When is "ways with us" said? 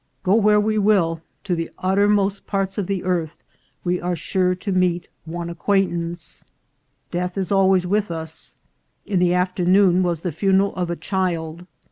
7.69-8.55